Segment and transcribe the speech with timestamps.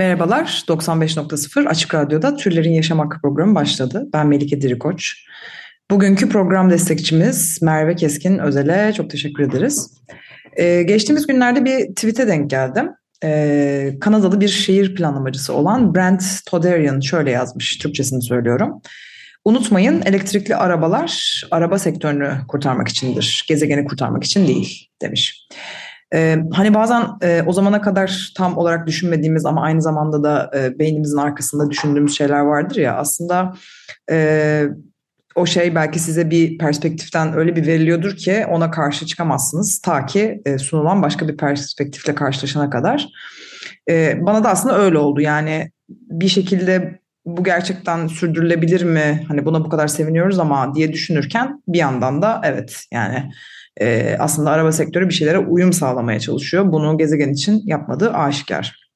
[0.00, 4.08] Merhabalar, 95.0 Açık Radyo'da Türlerin Yaşam Hakkı programı başladı.
[4.12, 5.24] Ben Melike Dirikoç.
[5.90, 9.90] Bugünkü program destekçimiz Merve Keskin Özel'e çok teşekkür ederiz.
[10.56, 12.90] Ee, geçtiğimiz günlerde bir tweet'e denk geldim.
[13.24, 18.82] Ee, Kanadalı bir şehir planlamacısı olan Brent Toderian şöyle yazmış, Türkçesini söylüyorum.
[19.44, 25.46] Unutmayın elektrikli arabalar araba sektörünü kurtarmak içindir, gezegeni kurtarmak için değil demiş.
[26.14, 30.78] Ee, hani bazen e, o zamana kadar tam olarak düşünmediğimiz ama aynı zamanda da e,
[30.78, 33.54] beynimizin arkasında düşündüğümüz şeyler vardır ya aslında
[34.10, 34.66] e,
[35.34, 40.42] o şey belki size bir perspektiften öyle bir veriliyordur ki ona karşı çıkamazsınız ta ki
[40.44, 43.08] e, sunulan başka bir perspektifle karşılaşana kadar.
[43.90, 49.24] E, bana da aslında öyle oldu yani bir şekilde bu gerçekten sürdürülebilir mi?
[49.28, 53.30] Hani buna bu kadar seviniyoruz ama diye düşünürken bir yandan da evet yani
[54.18, 56.72] aslında araba sektörü bir şeylere uyum sağlamaya çalışıyor.
[56.72, 58.89] Bunu gezegen için yapmadığı aşikar.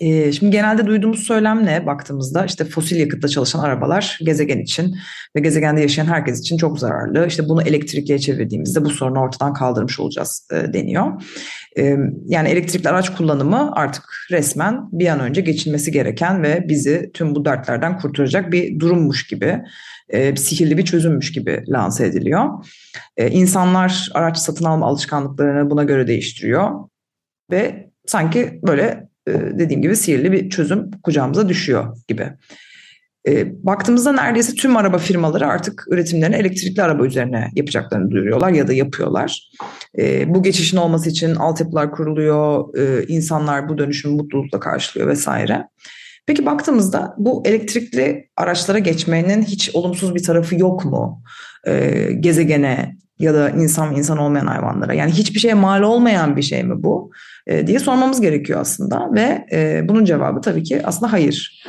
[0.00, 4.96] E, şimdi genelde duyduğumuz söylem ne baktığımızda işte fosil yakıtla çalışan arabalar gezegen için
[5.36, 7.26] ve gezegende yaşayan herkes için çok zararlı.
[7.26, 11.22] İşte bunu elektrikliye çevirdiğimizde bu sorunu ortadan kaldırmış olacağız e, deniyor.
[11.78, 17.34] E, yani elektrikli araç kullanımı artık resmen bir an önce geçilmesi gereken ve bizi tüm
[17.34, 19.62] bu dertlerden kurtaracak bir durummuş gibi,
[20.08, 22.64] e, sihirli bir çözümmüş gibi lanse ediliyor.
[23.16, 26.70] E, insanlar araç satın alma alışkanlıklarını buna göre değiştiriyor
[27.50, 32.32] ve sanki böyle dediğim gibi sihirli bir çözüm kucağımıza düşüyor gibi.
[33.28, 38.72] E, baktığımızda neredeyse tüm araba firmaları artık üretimlerini elektrikli araba üzerine yapacaklarını duyuruyorlar ya da
[38.72, 39.50] yapıyorlar.
[39.98, 45.68] E, bu geçişin olması için altyapılar kuruluyor, e, insanlar bu dönüşümü mutlulukla karşılıyor vesaire.
[46.26, 51.22] Peki baktığımızda bu elektrikli araçlara geçmenin hiç olumsuz bir tarafı yok mu?
[51.66, 54.94] E, gezegene ya da insan insan olmayan hayvanlara.
[54.94, 57.10] Yani hiçbir şeye mal olmayan bir şey mi bu?
[57.46, 61.62] E, diye sormamız gerekiyor aslında ve e, bunun cevabı tabii ki aslında hayır.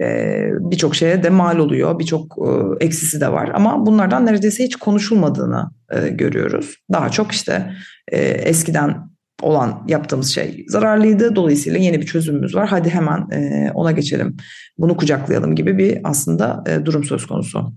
[0.00, 4.76] E, birçok şeye de mal oluyor, birçok e, eksisi de var ama bunlardan neredeyse hiç
[4.76, 6.76] konuşulmadığını e, görüyoruz.
[6.92, 7.72] Daha çok işte
[8.12, 11.36] e, eskiden olan yaptığımız şey zararlıydı.
[11.36, 12.68] Dolayısıyla yeni bir çözümümüz var.
[12.68, 14.36] Hadi hemen e, ona geçelim.
[14.78, 17.72] Bunu kucaklayalım gibi bir aslında e, durum söz konusu.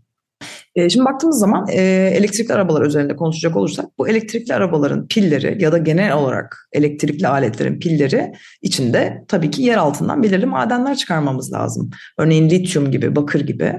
[0.76, 1.82] E, şimdi baktığımız zaman e,
[2.18, 7.80] elektrikli arabalar üzerinde konuşacak olursak bu elektrikli arabaların pilleri ya da genel olarak elektrikli aletlerin
[7.80, 8.32] pilleri
[8.62, 11.90] içinde tabii ki yer altından belirli madenler çıkarmamız lazım.
[12.18, 13.76] Örneğin lityum gibi, bakır gibi.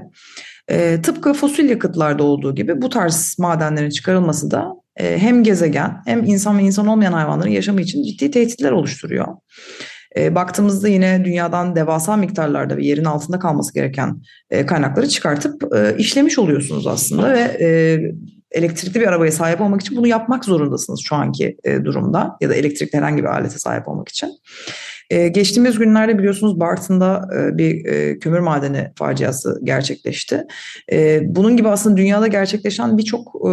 [0.67, 6.23] E, tıpkı fosil yakıtlarda olduğu gibi bu tarz madenlerin çıkarılması da e, hem gezegen hem
[6.23, 9.27] insan ve insan olmayan hayvanların yaşamı için ciddi tehditler oluşturuyor.
[10.17, 15.95] E, baktığımızda yine dünyadan devasa miktarlarda ve yerin altında kalması gereken e, kaynakları çıkartıp e,
[15.97, 17.99] işlemiş oluyorsunuz aslında ve e,
[18.51, 22.55] elektrikli bir arabaya sahip olmak için bunu yapmak zorundasınız şu anki e, durumda ya da
[22.55, 24.29] elektrikli herhangi bir alete sahip olmak için.
[25.09, 30.43] Ee, geçtiğimiz günlerde biliyorsunuz Bartın'da e, bir e, kömür madeni faciası gerçekleşti.
[30.91, 33.51] E, bunun gibi aslında dünyada gerçekleşen birçok e,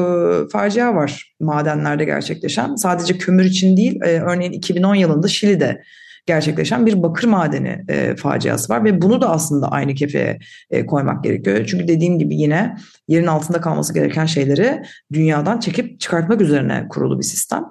[0.53, 2.75] facia var madenlerde gerçekleşen.
[2.75, 5.83] Sadece kömür için değil, e, örneğin 2010 yılında Şili'de
[6.27, 10.39] gerçekleşen bir bakır madeni e, faciası var ve bunu da aslında aynı kefeye
[10.71, 11.67] e, koymak gerekiyor.
[11.67, 12.77] Çünkü dediğim gibi yine
[13.09, 14.83] yerin altında kalması gereken şeyleri
[15.13, 17.65] dünyadan çekip çıkartmak üzerine kurulu bir sistem.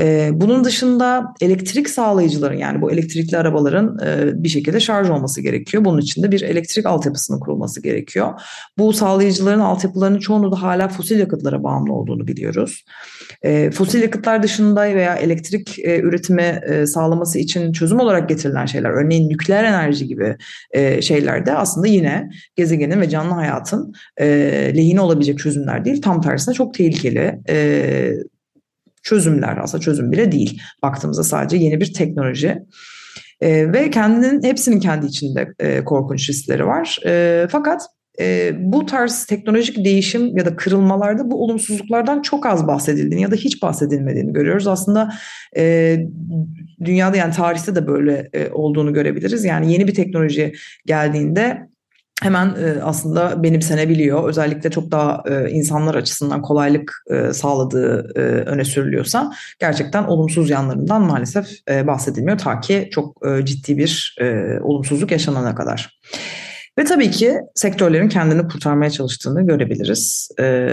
[0.00, 5.84] E, bunun dışında elektrik sağlayıcıların yani bu elektrikli arabaların e, bir şekilde şarj olması gerekiyor.
[5.84, 8.40] Bunun için de bir elektrik altyapısının kurulması gerekiyor.
[8.78, 12.84] Bu sağlayıcıların altyapılarının çoğunu da hala fosil yakıtlara bağımlı olduğunu biliyoruz.
[13.42, 18.90] E, fosil yakıtlar dışında veya elektrik e, üretimi e, sağlaması için çözüm olarak getirilen şeyler,
[18.90, 20.36] örneğin nükleer enerji gibi
[20.70, 24.26] e, şeyler de aslında yine gezegenin ve canlı hayatın e,
[24.76, 26.02] lehine olabilecek çözümler değil.
[26.02, 28.12] Tam tersine çok tehlikeli e,
[29.02, 30.62] çözümler aslında çözüm bile değil.
[30.82, 32.58] Baktığımızda sadece yeni bir teknoloji.
[33.40, 36.98] E, ve kendinin hepsinin kendi içinde e, korkunç riskleri var.
[37.06, 37.82] E, fakat
[38.20, 43.36] e, bu tarz teknolojik değişim ya da kırılmalarda bu olumsuzluklardan çok az bahsedildiğini ya da
[43.36, 44.66] hiç bahsedilmediğini görüyoruz.
[44.66, 45.12] Aslında
[45.56, 45.96] e,
[46.84, 49.44] dünyada yani tarihte de böyle e, olduğunu görebiliriz.
[49.44, 50.52] Yani yeni bir teknoloji
[50.86, 51.68] geldiğinde
[52.22, 54.28] hemen e, aslında benimsenebiliyor.
[54.28, 61.02] Özellikle çok daha e, insanlar açısından kolaylık e, sağladığı e, öne sürülüyorsa gerçekten olumsuz yanlarından
[61.02, 66.00] maalesef e, bahsedilmiyor ta ki çok e, ciddi bir e, olumsuzluk yaşanana kadar.
[66.78, 70.28] Ve tabii ki sektörlerin kendini kurtarmaya çalıştığını görebiliriz.
[70.40, 70.68] E,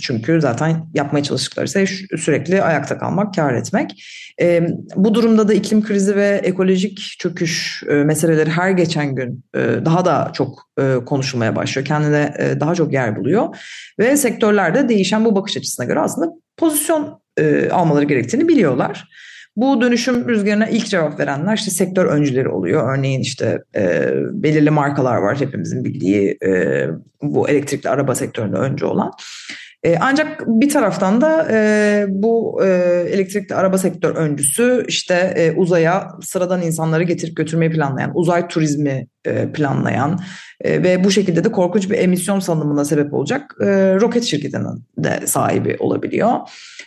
[0.00, 1.86] çünkü zaten yapmaya çalıştıkları ise
[2.16, 4.04] sürekli ayakta kalmak, kar etmek.
[4.40, 9.58] E, bu durumda da iklim krizi ve ekolojik çöküş e, meseleleri her geçen gün e,
[9.84, 11.86] daha da çok e, konuşulmaya başlıyor.
[11.86, 13.56] Kendine e, daha çok yer buluyor.
[13.98, 19.08] Ve sektörlerde değişen bu bakış açısına göre aslında pozisyon e, almaları gerektiğini biliyorlar.
[19.58, 22.98] Bu dönüşüm rüzgarına ilk cevap verenler işte sektör öncüleri oluyor.
[22.98, 26.84] Örneğin işte e, belirli markalar var hepimizin bildiği e,
[27.22, 29.12] bu elektrikli araba sektöründe öncü olan.
[29.84, 32.66] E, ancak bir taraftan da e, bu e,
[33.10, 39.52] elektrikli araba sektör öncüsü işte e, uzaya sıradan insanları getirip götürmeyi planlayan, uzay turizmi e,
[39.52, 40.20] planlayan
[40.60, 43.66] e, ve bu şekilde de korkunç bir emisyon salınımına sebep olacak e,
[44.00, 46.32] roket şirketinin de sahibi olabiliyor.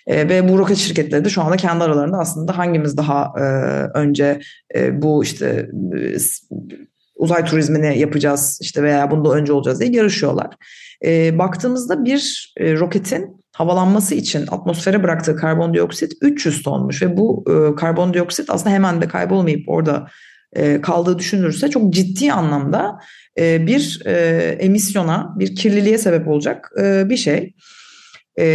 [0.08, 3.44] E, ve bu roket şirketleri de şu anda kendi aralarında aslında hangimiz daha e,
[4.00, 4.40] önce
[4.76, 6.18] e, bu işte e,
[7.16, 10.48] uzay turizmini yapacağız işte veya bunda önce olacağız diye yarışıyorlar.
[11.06, 17.76] E, baktığımızda bir e, roketin havalanması için atmosfere bıraktığı karbondioksit 300 tonmuş ve bu e,
[17.76, 20.08] karbondioksit aslında hemen de kaybolmayıp orada
[20.54, 23.00] e, kaldığı düşünülürse çok ciddi anlamda
[23.40, 24.12] e, bir e,
[24.60, 27.54] emisyona, bir kirliliğe sebep olacak e, bir şey.
[28.36, 28.46] E,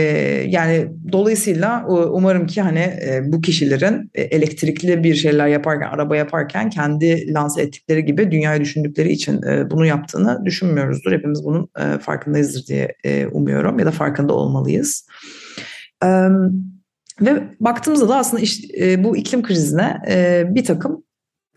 [0.49, 6.70] yani dolayısıyla umarım ki hani e, bu kişilerin e, elektrikli bir şeyler yaparken, araba yaparken
[6.70, 11.12] kendi lanse ettikleri gibi dünyayı düşündükleri için e, bunu yaptığını düşünmüyoruzdur.
[11.12, 15.06] Hepimiz bunun e, farkındayızdır diye e, umuyorum ya da farkında olmalıyız.
[16.05, 16.08] E,
[17.20, 18.43] ve baktığımızda da aslında
[18.81, 21.05] e, bu iklim krizine e, bir takım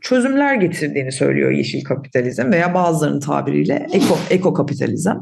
[0.01, 5.15] çözümler getirdiğini söylüyor yeşil kapitalizm veya bazılarının tabiriyle eko, eko kapitalizm.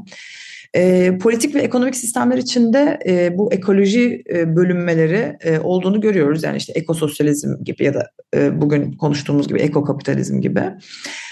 [0.75, 6.43] E, politik ve ekonomik sistemler içinde e, bu ekoloji e, bölünmeleri e, olduğunu görüyoruz.
[6.43, 10.63] Yani işte ekososyalizm gibi ya da e, bugün konuştuğumuz gibi ekokapitalizm gibi.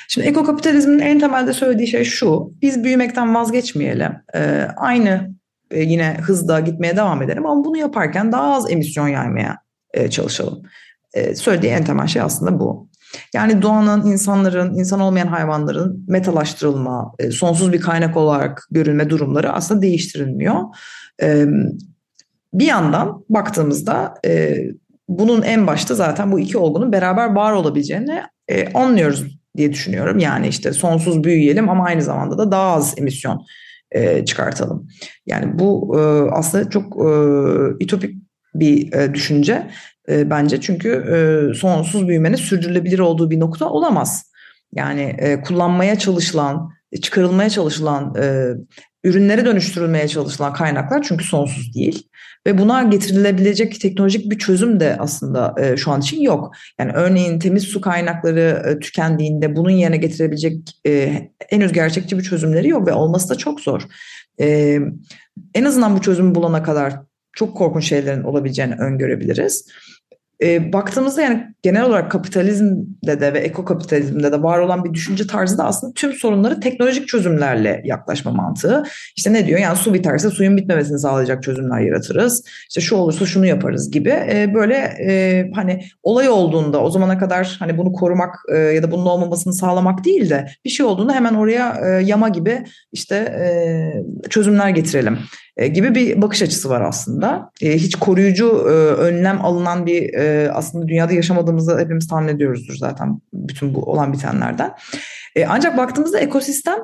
[0.07, 2.53] Şimdi ekokapitalizmin en temelde söylediği şey şu.
[2.61, 4.11] Biz büyümekten vazgeçmeyelim.
[4.35, 5.35] E, aynı
[5.71, 9.57] e, yine hızda gitmeye devam edelim ama bunu yaparken daha az emisyon yaymaya
[9.93, 10.61] e, çalışalım.
[11.13, 12.89] E, söylediği en temel şey aslında bu.
[13.33, 19.81] Yani doğanın, insanların, insan olmayan hayvanların metalaştırılma, e, sonsuz bir kaynak olarak görülme durumları aslında
[19.81, 20.55] değiştirilmiyor.
[21.21, 21.45] E,
[22.53, 24.57] bir yandan baktığımızda e,
[25.09, 28.21] bunun en başta zaten bu iki olgunun beraber var olabileceğini
[28.73, 30.19] anlıyoruz diye düşünüyorum.
[30.19, 33.45] Yani işte sonsuz büyüyelim ama aynı zamanda da daha az emisyon
[34.25, 34.87] çıkartalım.
[35.25, 35.97] Yani bu
[36.31, 36.97] aslında çok
[37.81, 38.15] ütopik
[38.55, 39.67] bir düşünce
[40.09, 40.61] e, bence.
[40.61, 44.31] Çünkü e, sonsuz büyümenin sürdürülebilir olduğu bir nokta olamaz.
[44.73, 46.69] Yani e, kullanmaya çalışılan,
[47.01, 48.53] çıkarılmaya çalışılan, e,
[49.03, 52.07] ürünlere dönüştürülmeye çalışılan kaynaklar çünkü sonsuz değil.
[52.47, 56.51] Ve buna getirilebilecek teknolojik bir çözüm de aslında e, şu an için yok.
[56.79, 60.57] Yani örneğin temiz su kaynakları e, tükendiğinde bunun yerine getirebilecek
[60.87, 63.81] e, henüz gerçekçi bir çözümleri yok ve olması da çok zor.
[64.41, 64.79] E,
[65.53, 66.93] en azından bu çözümü bulana kadar
[67.33, 69.67] çok korkunç şeylerin olabileceğini öngörebiliriz.
[70.41, 75.57] E, baktığımızda yani genel olarak kapitalizmde de ve ekokapitalizmde de var olan bir düşünce tarzı
[75.57, 78.83] da aslında tüm sorunları teknolojik çözümlerle yaklaşma mantığı.
[79.17, 79.59] İşte ne diyor?
[79.59, 82.43] Yani su biterse suyun bitmemesini sağlayacak çözümler yaratırız.
[82.69, 84.09] İşte şu olursa şunu yaparız gibi.
[84.09, 84.75] E, böyle
[85.07, 89.53] e, hani olay olduğunda o zamana kadar hani bunu korumak e, ya da bunun olmamasını
[89.53, 95.19] sağlamak değil de bir şey olduğunda hemen oraya e, yama gibi işte e, çözümler getirelim
[95.73, 97.51] gibi bir bakış açısı var aslında.
[97.61, 100.15] E, hiç koruyucu e, önlem alınan bir
[100.49, 104.73] aslında dünyada yaşamadığımızı hepimiz tahmin ediyoruzdur zaten bütün bu olan bitenlerden.
[105.47, 106.77] Ancak baktığımızda ekosistem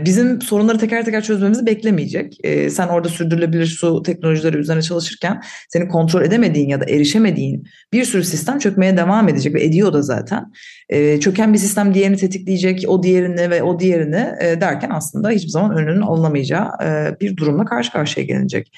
[0.00, 2.36] bizim sorunları teker teker çözmemizi beklemeyecek.
[2.44, 8.04] Ee, sen orada sürdürülebilir su teknolojileri üzerine çalışırken seni kontrol edemediğin ya da erişemediğin bir
[8.04, 10.52] sürü sistem çökmeye devam edecek ve ediyor da zaten.
[10.88, 15.50] Ee, çöken bir sistem diğerini tetikleyecek, o diğerini ve o diğerini e, derken aslında hiçbir
[15.50, 18.72] zaman önünün alınamayacağı e, bir durumla karşı karşıya gelinecek.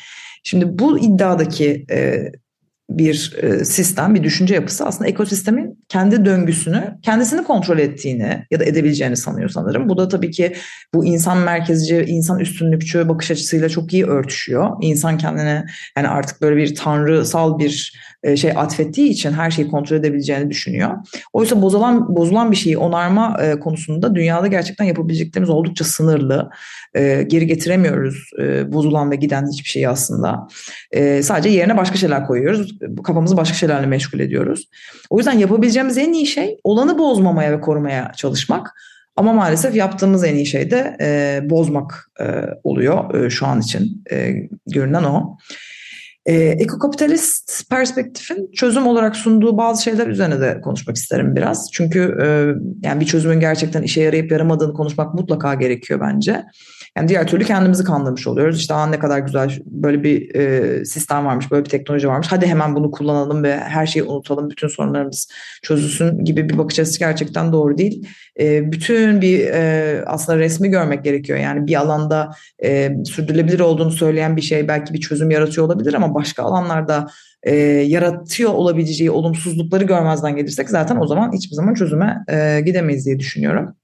[0.44, 2.30] Şimdi bu iddiadaki e,
[2.90, 8.64] bir e, sistem, bir düşünce yapısı aslında ekosistemin kendi döngüsünü, kendisini kontrol ettiğini ya da
[8.64, 9.88] edebileceğini sanıyor sanırım.
[9.88, 10.52] Bu da tabii ki
[10.94, 14.70] bu insan merkezci, insan üstünlükçü bakış açısıyla çok iyi örtüşüyor.
[14.80, 15.64] İnsan kendine
[15.96, 20.90] yani artık böyle bir tanrısal bir e, şey atfettiği için her şeyi kontrol edebileceğini düşünüyor.
[21.32, 26.50] Oysa bozulan bozulan bir şeyi onarma e, konusunda dünyada gerçekten yapabileceklerimiz oldukça sınırlı.
[27.26, 28.30] Geri getiremiyoruz
[28.66, 30.48] bozulan ve giden hiçbir şeyi aslında.
[31.22, 34.68] Sadece yerine başka şeyler koyuyoruz kafamızı başka şeylerle meşgul ediyoruz.
[35.10, 38.72] O yüzden yapabileceğimiz en iyi şey olanı bozmamaya ve korumaya çalışmak.
[39.16, 42.24] Ama maalesef yaptığımız en iyi şey de e, bozmak e,
[42.64, 44.34] oluyor e, şu an için e,
[44.66, 45.38] görünen o.
[46.26, 51.70] E, ekokapitalist perspektifin çözüm olarak sunduğu bazı şeyler üzerine de konuşmak isterim biraz.
[51.72, 52.26] Çünkü e,
[52.86, 56.44] yani bir çözümün gerçekten işe yarayıp yaramadığını konuşmak mutlaka gerekiyor bence.
[56.96, 58.58] Yani diğer türlü kendimizi kandırmış oluyoruz.
[58.58, 62.26] İşte ne kadar güzel böyle bir e, sistem varmış, böyle bir teknoloji varmış.
[62.30, 65.28] Hadi hemen bunu kullanalım ve her şeyi unutalım, bütün sorunlarımız
[65.62, 68.08] çözülsün gibi bir bakış açısı gerçekten doğru değil.
[68.40, 71.38] E, bütün bir e, aslında resmi görmek gerekiyor.
[71.38, 72.30] Yani bir alanda
[72.64, 77.06] e, sürdürülebilir olduğunu söyleyen bir şey belki bir çözüm yaratıyor olabilir ama başka alanlarda
[77.42, 83.18] e, yaratıyor olabileceği olumsuzlukları görmezden gelirsek zaten o zaman hiçbir zaman çözüme e, gidemeyiz diye
[83.18, 83.74] düşünüyorum.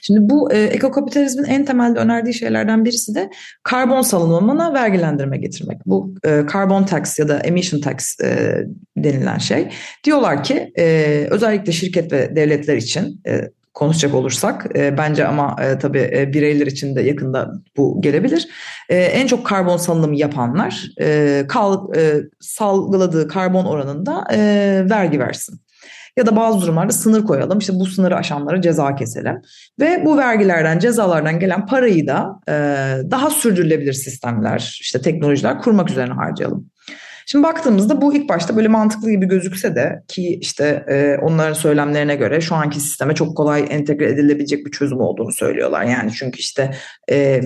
[0.00, 3.30] Şimdi bu e, ekokapitalizmin en temelde önerdiği şeylerden birisi de
[3.62, 5.86] karbon salınımına vergilendirme getirmek.
[5.86, 8.56] Bu e, carbon tax ya da emission tax e,
[8.96, 9.68] denilen şey.
[10.04, 15.78] Diyorlar ki e, özellikle şirket ve devletler için e, konuşacak olursak e, bence ama e,
[15.78, 18.48] tabii e, bireyler için de yakında bu gelebilir.
[18.88, 24.38] E, en çok karbon salınımı yapanlar e, kal, e, salgıladığı karbon oranında e,
[24.90, 25.60] vergi versin.
[26.16, 27.58] Ya da bazı durumlarda sınır koyalım.
[27.58, 29.42] İşte bu sınırı aşanlara ceza keselim.
[29.80, 32.52] Ve bu vergilerden, cezalardan gelen parayı da e,
[33.10, 36.70] daha sürdürülebilir sistemler, işte teknolojiler kurmak üzerine harcayalım.
[37.26, 42.16] Şimdi baktığımızda bu ilk başta böyle mantıklı gibi gözükse de ki işte e, onların söylemlerine
[42.16, 45.84] göre şu anki sisteme çok kolay entegre edilebilecek bir çözüm olduğunu söylüyorlar.
[45.84, 46.70] Yani çünkü işte
[47.10, 47.40] e,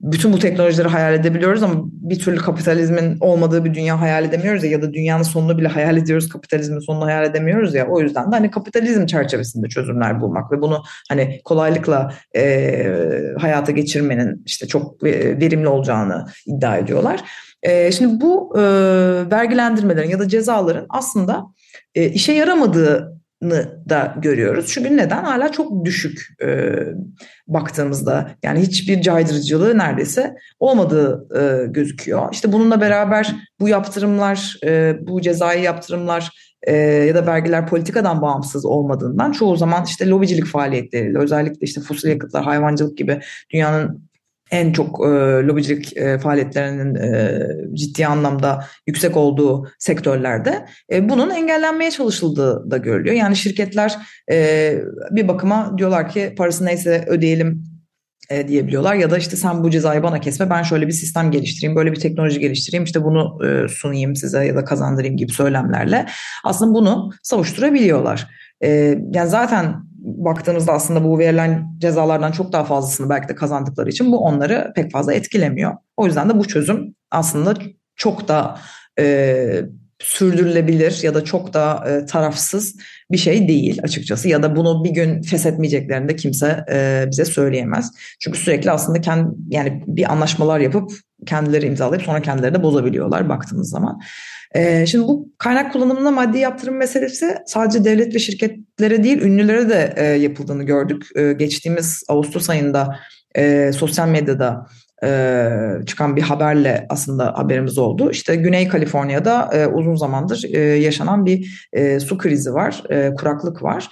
[0.00, 4.70] bütün bu teknolojileri hayal edebiliyoruz ama bir türlü kapitalizmin olmadığı bir dünya hayal edemiyoruz ya
[4.70, 8.36] ya da dünyanın sonunu bile hayal ediyoruz kapitalizmin sonunu hayal edemiyoruz ya o yüzden de
[8.36, 12.92] hani kapitalizm çerçevesinde çözümler bulmak ve bunu hani kolaylıkla e,
[13.38, 17.24] hayata geçirmenin işte çok verimli olacağını iddia ediyorlar.
[17.66, 18.62] E, şimdi bu e,
[19.30, 21.46] vergilendirmelerin ya da cezaların aslında
[21.94, 24.66] e, işe yaramadığını da görüyoruz.
[24.68, 25.24] Çünkü neden?
[25.24, 26.72] Hala çok düşük e,
[27.46, 28.30] baktığımızda.
[28.42, 31.28] Yani hiçbir caydırıcılığı neredeyse olmadığı
[31.72, 32.28] gözüküyor.
[32.32, 34.58] İşte bununla beraber bu yaptırımlar,
[35.00, 36.30] bu cezai yaptırımlar
[37.06, 42.44] ya da vergiler politikadan bağımsız olmadığından çoğu zaman işte lobicilik faaliyetleriyle özellikle işte fosil yakıtlar,
[42.44, 43.20] hayvancılık gibi
[43.52, 44.06] dünyanın
[44.50, 45.08] en çok e,
[45.46, 47.40] lobicilik e, faaliyetlerinin e,
[47.74, 53.14] ciddi anlamda yüksek olduğu sektörlerde e, bunun engellenmeye çalışıldığı da görülüyor.
[53.14, 53.96] Yani şirketler
[54.32, 54.78] e,
[55.10, 57.64] bir bakıma diyorlar ki parası neyse ödeyelim
[58.30, 61.76] e, diyebiliyorlar ya da işte sen bu cezayı bana kesme ben şöyle bir sistem geliştireyim
[61.76, 66.06] böyle bir teknoloji geliştireyim işte bunu e, sunayım size ya da kazandırayım gibi söylemlerle
[66.44, 68.26] aslında bunu savuşturabiliyorlar.
[68.64, 68.68] E,
[69.12, 69.74] yani zaten
[70.06, 74.92] baktığımızda aslında bu verilen cezalardan çok daha fazlasını belki de kazandıkları için bu onları pek
[74.92, 75.76] fazla etkilemiyor.
[75.96, 77.54] O yüzden de bu çözüm aslında
[77.96, 78.58] çok da
[78.98, 79.62] e,
[80.06, 82.76] sürdürülebilir ya da çok da e, tarafsız
[83.10, 87.92] bir şey değil açıkçası ya da bunu bir gün feshetmeyeceklerini de kimse e, bize söyleyemez.
[88.20, 90.92] Çünkü sürekli aslında kendi yani bir anlaşmalar yapıp
[91.26, 94.00] kendileri imzalayıp sonra kendileri de bozabiliyorlar baktığımız zaman.
[94.54, 99.94] Ee, şimdi bu kaynak kullanımına maddi yaptırım meselesi sadece devlet ve şirketlere değil ünlülere de
[99.96, 101.06] e, yapıldığını gördük.
[101.16, 102.98] E, geçtiğimiz Ağustos ayında
[103.36, 104.66] e, sosyal medyada
[105.04, 105.50] e,
[105.86, 108.10] çıkan bir haberle aslında haberimiz oldu.
[108.10, 113.62] İşte Güney Kaliforniya'da e, uzun zamandır e, yaşanan bir e, su krizi var, e, kuraklık
[113.62, 113.88] var.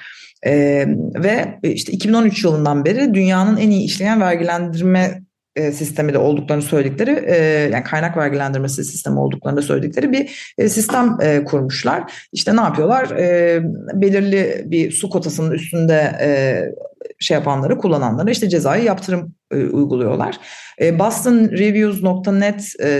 [0.46, 5.22] Ee, ve işte 2013 yılından beri dünyanın en iyi işleyen vergilendirme
[5.56, 7.36] e, sistemi de olduklarını söyledikleri e,
[7.72, 12.12] yani kaynak vergilendirmesi sistemi olduklarını söyledikleri bir e, sistem kurmuşlar.
[12.32, 13.10] İşte ne yapıyorlar?
[14.00, 16.12] Belirli bir su kotasının üstünde
[17.18, 20.38] şey yapanları, kullananlara işte cezai yaptırım uyguluyorlar.
[20.78, 22.90] E, BostonReviews.net e,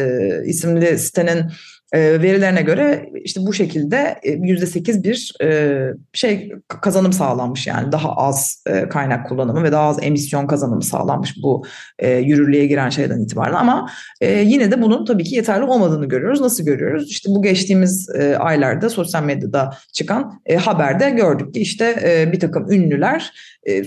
[0.45, 1.49] isimli sitenin e,
[1.95, 8.17] verilerine göre işte bu şekilde e, yüzde sekiz bir e, şey kazanım sağlanmış yani daha
[8.17, 11.65] az kaynak kullanımı ve daha az emisyon kazanımı sağlanmış bu
[12.03, 13.91] yürürlüğe giren şeyden itibaren ama
[14.23, 16.41] yine de bunun tabii ki yeterli olmadığını görüyoruz.
[16.41, 17.11] Nasıl görüyoruz?
[17.11, 21.97] İşte bu geçtiğimiz aylarda sosyal medyada çıkan haberde gördük ki işte
[22.33, 23.33] bir takım ünlüler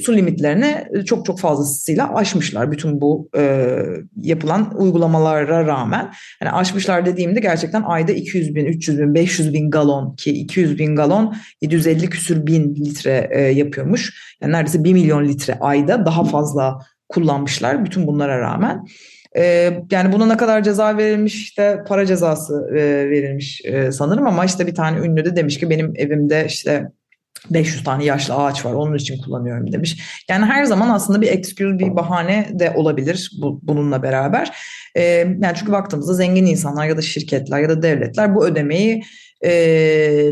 [0.01, 3.29] su limitlerini çok çok fazlasıyla aşmışlar bütün bu
[4.21, 6.11] yapılan uygulamalara rağmen.
[6.41, 10.95] Yani aşmışlar dediğimde gerçekten ayda 200 bin, 300 bin, 500 bin galon ki 200 bin
[10.95, 14.13] galon 750 küsür bin litre e, yapıyormuş.
[14.41, 18.85] Yani neredeyse 1 milyon litre ayda daha fazla kullanmışlar bütün bunlara rağmen.
[19.37, 24.45] E, yani buna ne kadar ceza verilmiş işte para cezası e, verilmiş e, sanırım ama
[24.45, 26.91] işte bir tane ünlü de demiş ki benim evimde işte
[27.49, 30.23] 500 tane yaşlı ağaç var onun için kullanıyorum demiş.
[30.29, 34.57] Yani her zaman aslında bir excuse bir bahane de olabilir bu, bununla beraber.
[34.95, 35.03] E,
[35.41, 39.03] yani çünkü baktığımızda zengin insanlar ya da şirketler ya da devletler bu ödemeyi
[39.45, 40.31] e,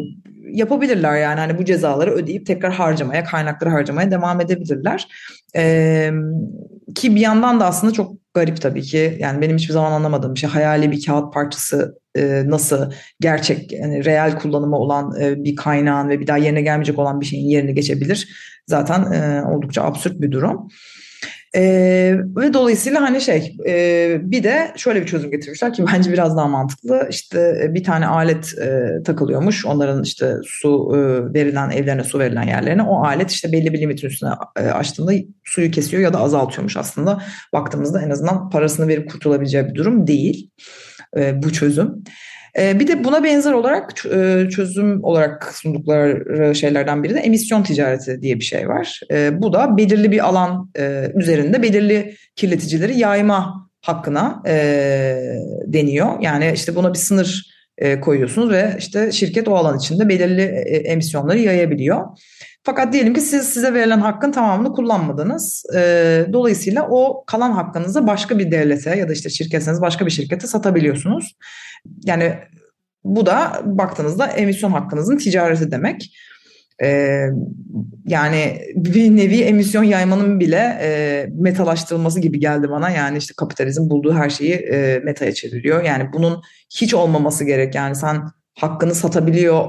[0.51, 5.07] yapabilirler yani hani bu cezaları ödeyip tekrar harcamaya, kaynakları harcamaya devam edebilirler.
[5.55, 6.11] Ee,
[6.95, 9.17] ki bir yandan da aslında çok garip tabii ki.
[9.19, 10.49] Yani benim hiçbir zaman anlamadığım bir şey.
[10.49, 16.19] Hayali bir kağıt parçası e, nasıl gerçek, yani reel kullanımı olan e, bir kaynağın ve
[16.19, 18.29] bir daha yerine gelmeyecek olan bir şeyin yerini geçebilir.
[18.67, 20.67] Zaten e, oldukça absürt bir durum.
[21.55, 26.37] Ee, ve dolayısıyla hani şey e, bir de şöyle bir çözüm getirmişler ki bence biraz
[26.37, 27.07] daha mantıklı.
[27.09, 29.65] İşte e, bir tane alet e, takılıyormuş.
[29.65, 32.83] Onların işte su e, verilen evlerine su verilen yerlerine.
[32.83, 35.11] O alet işte belli bir limitin üstüne e, açtığında
[35.43, 37.21] suyu kesiyor ya da azaltıyormuş aslında.
[37.53, 40.49] Baktığımızda en azından parasını verip kurtulabileceği bir durum değil
[41.17, 42.03] e, bu çözüm.
[42.59, 48.21] Ee, bir de buna benzer olarak e, çözüm olarak sundukları şeylerden biri de emisyon ticareti
[48.21, 48.99] diye bir şey var.
[49.11, 54.55] Ee, bu da belirli bir alan e, üzerinde belirli kirleticileri yayma hakkına e,
[55.67, 56.19] deniyor.
[56.21, 57.55] Yani işte buna bir sınır
[58.01, 60.41] koyuyorsunuz ve işte şirket o alan içinde belirli
[60.85, 62.05] emisyonları yayabiliyor.
[62.63, 65.65] Fakat diyelim ki siz size verilen hakkın tamamını kullanmadınız.
[66.33, 71.35] dolayısıyla o kalan hakkınızı başka bir devlete ya da işte şirketseniz başka bir şirkete satabiliyorsunuz.
[72.03, 72.35] Yani
[73.03, 76.17] bu da baktığınızda emisyon hakkınızın ticareti demek.
[76.83, 77.27] Ee,
[78.05, 82.89] yani bir nevi emisyon yaymanın bile e, metalaştırılması gibi geldi bana.
[82.89, 85.83] Yani işte kapitalizm bulduğu her şeyi e, metaya çeviriyor.
[85.83, 86.41] Yani bunun
[86.81, 87.75] hiç olmaması gerek.
[87.75, 88.23] Yani sen
[88.59, 89.65] hakkını satabiliyor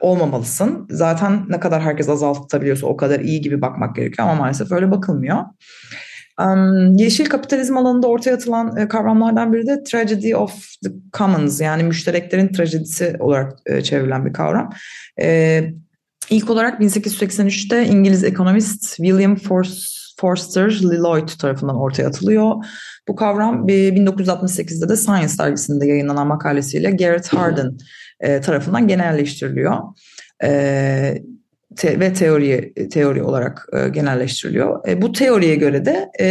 [0.00, 0.86] olmamalısın.
[0.90, 5.38] Zaten ne kadar herkes azaltabiliyorsa o kadar iyi gibi bakmak gerekiyor ama maalesef öyle bakılmıyor.
[6.96, 12.52] Yeşil kapitalizm alanında ortaya atılan e, kavramlardan biri de tragedy of the commons yani müştereklerin
[12.52, 14.70] trajedisi olarak e, çevrilen bir kavram.
[15.20, 15.62] E,
[16.30, 19.36] ilk olarak 1883'te İngiliz ekonomist William
[20.16, 22.54] Forster Lloyd tarafından ortaya atılıyor.
[23.08, 27.78] Bu kavram 1968'de de Science dergisinde yayınlanan makalesiyle Garrett Hardin
[28.42, 29.78] tarafından genelleştiriliyor
[31.76, 34.88] te, ve teori teori olarak e, genelleştiriliyor.
[34.88, 36.26] E, bu teoriye göre de e,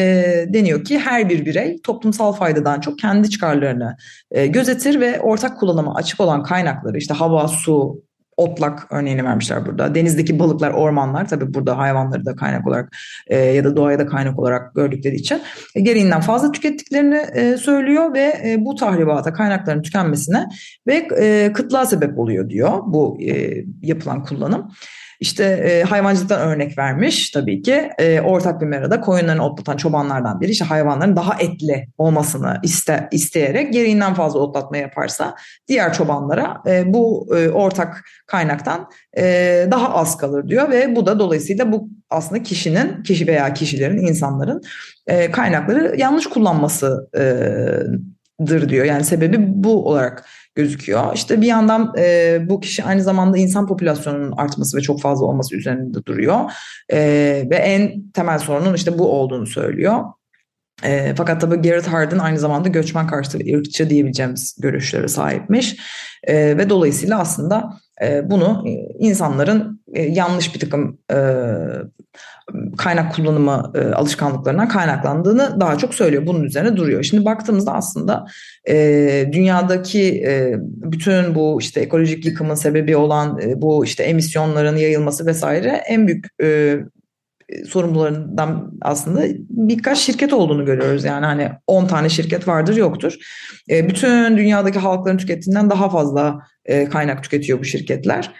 [0.53, 3.97] deniyor ki her bir birey toplumsal faydadan çok kendi çıkarlarını
[4.31, 8.03] e, gözetir ve ortak kullanıma açık olan kaynakları işte hava, su,
[8.37, 9.95] otlak örneğini vermişler burada.
[9.95, 12.95] Denizdeki balıklar, ormanlar tabii burada hayvanları da kaynak olarak
[13.27, 15.41] e, ya da doğaya da kaynak olarak gördükleri için
[15.75, 20.45] e, gereğinden fazla tükettiklerini e, söylüyor ve e, bu tahribata, kaynakların tükenmesine
[20.87, 24.71] ve e, kıtlığa sebep oluyor diyor bu e, yapılan kullanım.
[25.19, 27.89] İşte e, hayvancılıktan örnek vermiş tabii ki.
[27.97, 33.73] E, ortak bir merada koyunlarını otlatan çobanlardan biri işte hayvanların daha etli olmasını iste, isteyerek
[33.73, 35.35] gereğinden fazla otlatma yaparsa
[35.67, 39.23] diğer çobanlara e, bu e, ortak kaynaktan e,
[39.71, 44.61] daha az kalır diyor ve bu da dolayısıyla bu aslında kişinin, kişi veya kişilerin, insanların
[45.07, 46.29] e, kaynakları yanlış
[48.39, 48.85] kullanmasıdır diyor.
[48.85, 51.13] Yani sebebi bu olarak gözüküyor.
[51.15, 55.55] İşte bir yandan e, bu kişi aynı zamanda insan popülasyonunun artması ve çok fazla olması
[55.55, 56.51] üzerinde duruyor.
[56.89, 56.99] E,
[57.49, 60.03] ve en temel sorunun işte bu olduğunu söylüyor.
[60.83, 65.77] E, fakat tabii Garrett Hardin aynı zamanda göçmen karşıtı ve ırkçı diyebileceğimiz görüşlere sahipmiş.
[66.23, 67.69] E, ve dolayısıyla aslında
[68.01, 68.63] e, bunu
[68.99, 71.17] insanların e, yanlış bir takım e,
[72.77, 76.27] kaynak kullanımı e, alışkanlıklarından kaynaklandığını daha çok söylüyor.
[76.27, 77.03] Bunun üzerine duruyor.
[77.03, 78.25] Şimdi baktığımızda aslında
[78.69, 85.25] e, dünyadaki e, bütün bu işte ekolojik yıkımın sebebi olan e, bu işte emisyonların yayılması
[85.25, 86.79] vesaire en büyük e,
[87.67, 91.03] sorumlularından aslında birkaç şirket olduğunu görüyoruz.
[91.03, 93.13] Yani hani 10 tane şirket vardır yoktur.
[93.69, 98.31] E, bütün dünyadaki halkların tükettiğinden daha fazla e, kaynak tüketiyor bu şirketler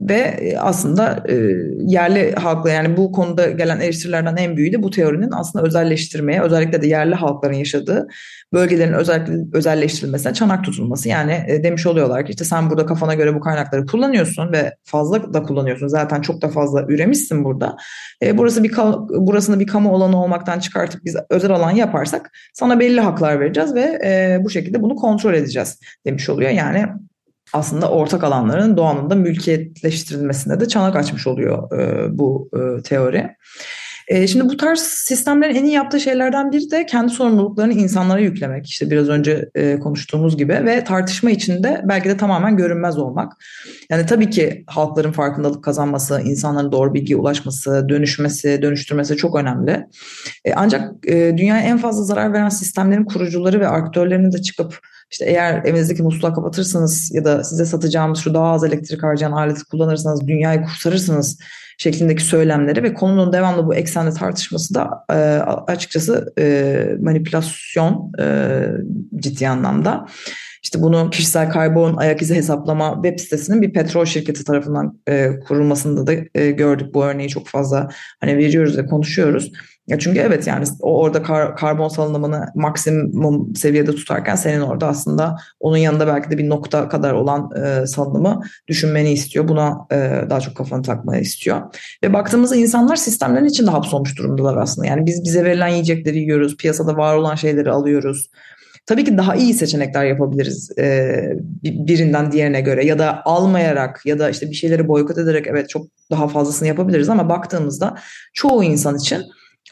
[0.00, 1.34] ve e, aslında e,
[1.78, 6.82] yerli halkla yani bu konuda gelen eleştirilerden en büyüğü de bu teorinin aslında özelleştirmeye özellikle
[6.82, 8.08] de yerli halkların yaşadığı
[8.52, 11.08] bölgelerin özellikle özelleştirilmesine çanak tutulması.
[11.08, 15.34] Yani e, demiş oluyorlar ki işte sen burada kafana göre bu kaynakları kullanıyorsun ve fazla
[15.34, 15.88] da kullanıyorsun.
[15.88, 17.76] Zaten çok da fazla üremişsin burada.
[18.34, 18.76] Burası bir
[19.26, 24.40] burasını bir kamu alanı olmaktan çıkartıp biz özel alan yaparsak sana belli haklar vereceğiz ve
[24.44, 26.50] bu şekilde bunu kontrol edeceğiz demiş oluyor.
[26.50, 26.86] Yani
[27.52, 33.36] aslında ortak alanların doğanın da mülkiyetleştirilmesine de çanak açmış oluyor e, bu e, teori.
[34.10, 38.66] E, şimdi bu tarz sistemlerin en iyi yaptığı şeylerden biri de kendi sorumluluklarını insanlara yüklemek.
[38.66, 43.32] İşte biraz önce e, konuştuğumuz gibi ve tartışma içinde belki de tamamen görünmez olmak.
[43.90, 49.86] Yani tabii ki halkların farkındalık kazanması, insanların doğru bilgiye ulaşması, dönüşmesi, dönüştürmesi çok önemli.
[50.44, 54.78] E, ancak e, dünyaya en fazla zarar veren sistemlerin kurucuları ve aktörlerinin de çıkıp
[55.10, 59.64] işte eğer evinizdeki musluğu kapatırsanız ya da size satacağımız şu daha az elektrik harcayan aleti
[59.64, 61.38] kullanırsanız dünyayı kurtarırsınız
[61.80, 65.14] şeklindeki söylemleri ve konunun devamlı bu eksende tartışması da e,
[65.72, 68.66] açıkçası e, manipülasyon e,
[69.16, 70.06] ciddi anlamda.
[70.62, 76.06] İşte bunu kişisel karbon ayak izi hesaplama web sitesinin bir petrol şirketi tarafından e, kurulmasında
[76.06, 77.88] da e, gördük bu örneği çok fazla
[78.20, 79.52] hani veriyoruz ve konuşuyoruz.
[79.90, 85.36] Ya çünkü evet yani o orada kar, karbon salınımını maksimum seviyede tutarken senin orada aslında
[85.60, 89.48] onun yanında belki de bir nokta kadar olan e, salınımı düşünmeni istiyor.
[89.48, 89.96] Buna e,
[90.30, 91.60] daha çok kafanı takmayı istiyor.
[92.04, 94.86] Ve baktığımızda insanlar sistemlerin içinde hapsolmuş durumdalar aslında.
[94.86, 98.30] Yani biz bize verilen yiyecekleri yiyoruz, piyasada var olan şeyleri alıyoruz.
[98.86, 101.22] Tabii ki daha iyi seçenekler yapabiliriz e,
[101.62, 105.86] birinden diğerine göre ya da almayarak ya da işte bir şeyleri boykot ederek evet çok
[106.10, 107.94] daha fazlasını yapabiliriz ama baktığımızda
[108.34, 109.22] çoğu insan için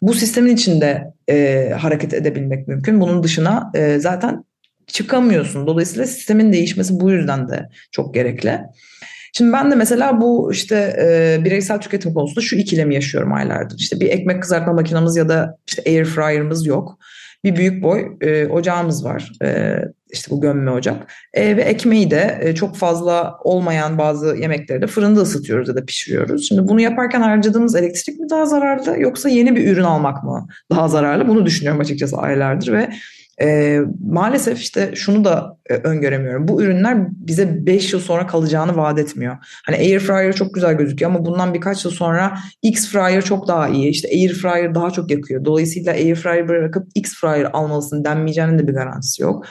[0.03, 3.01] bu sistemin içinde e, hareket edebilmek mümkün.
[3.01, 4.45] Bunun dışına e, zaten
[4.87, 5.67] çıkamıyorsun.
[5.67, 8.61] Dolayısıyla sistemin değişmesi bu yüzden de çok gerekli.
[9.33, 13.79] Şimdi ben de mesela bu işte e, bireysel tüketim konusunda şu ikilemi yaşıyorum aylardır.
[13.79, 16.99] İşte bir ekmek kızartma makinamız ya da işte air fryer'ımız yok
[17.45, 19.33] bir büyük boy e, ocağımız var.
[19.43, 19.79] E,
[20.11, 21.13] işte bu gömme ocak.
[21.35, 25.85] E, ve ekmeği de e, çok fazla olmayan bazı yemekleri de fırında ısıtıyoruz ya da
[25.85, 26.49] pişiriyoruz.
[26.49, 30.89] Şimdi bunu yaparken harcadığımız elektrik mi daha zararlı yoksa yeni bir ürün almak mı daha
[30.89, 31.29] zararlı?
[31.29, 32.91] Bunu düşünüyorum açıkçası aylardır ve
[33.43, 36.49] e, maalesef işte şunu da e, öngöremiyorum.
[36.49, 39.37] Bu ürünler bize 5 yıl sonra kalacağını vaat etmiyor.
[39.67, 43.69] Hani air fryer çok güzel gözüküyor ama bundan birkaç yıl sonra X fryer çok daha
[43.69, 43.89] iyi.
[43.89, 45.45] İşte air fryer daha çok yakıyor.
[45.45, 49.47] Dolayısıyla air fryer bırakıp X fryer almalısın denmeyeceğinin de bir garantisi yok.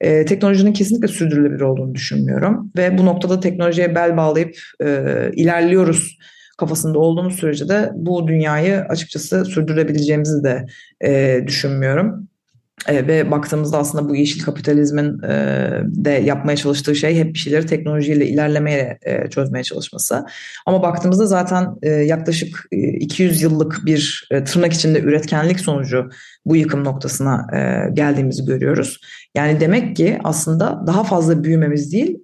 [0.00, 2.72] E, teknolojinin kesinlikle sürdürülebilir olduğunu düşünmüyorum.
[2.76, 6.18] Ve bu noktada teknolojiye bel bağlayıp e, ilerliyoruz
[6.58, 10.66] kafasında olduğumuz sürece de bu dünyayı açıkçası sürdürebileceğimizi de
[11.04, 12.28] e, düşünmüyorum.
[12.88, 17.66] E, ve baktığımızda aslında bu yeşil kapitalizmin e, de yapmaya çalıştığı şey hep bir şeyleri
[17.66, 20.26] teknolojiyle ilerlemeye e, çözmeye çalışması.
[20.66, 26.10] Ama baktığımızda zaten e, yaklaşık e, 200 yıllık bir tırnak içinde üretkenlik sonucu
[26.46, 27.46] bu yıkım noktasına
[27.92, 29.00] geldiğimizi görüyoruz.
[29.34, 32.18] Yani demek ki aslında daha fazla büyümemiz değil,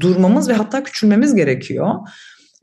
[0.00, 1.94] durmamız ve hatta küçülmemiz gerekiyor.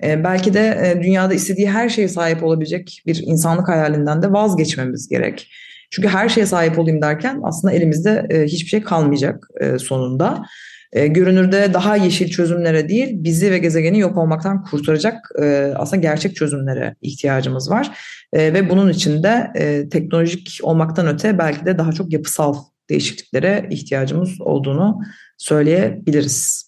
[0.02, 5.50] Belki de dünyada istediği her şeye sahip olabilecek bir insanlık hayalinden de vazgeçmemiz gerek.
[5.92, 10.46] Çünkü her şeye sahip olayım derken aslında elimizde e, hiçbir şey kalmayacak e, sonunda.
[10.94, 15.30] E, görünürde daha yeşil çözümlere değil bizi ve gezegeni yok olmaktan kurtaracak
[15.76, 17.98] aslında gerçek çözümlere ihtiyacımız var.
[18.34, 19.52] Ve bunun için de
[19.92, 22.56] teknolojik olmaktan öte belki de daha çok yapısal
[22.90, 25.00] değişikliklere ihtiyacımız olduğunu
[25.38, 26.65] söyleyebiliriz.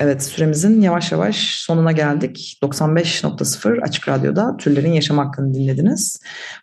[0.00, 2.58] Evet süremizin yavaş yavaş sonuna geldik.
[2.62, 6.20] 95.0 Açık Radyo'da Türlerin Yaşam Hakkını dinlediniz.